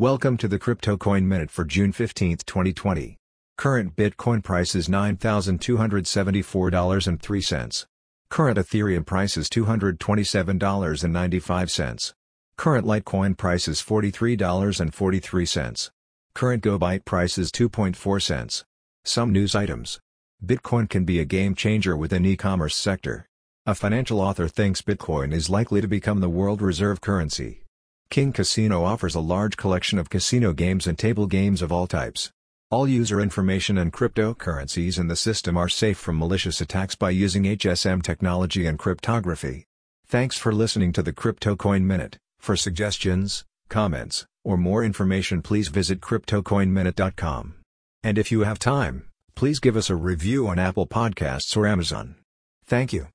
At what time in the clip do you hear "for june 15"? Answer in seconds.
1.52-2.38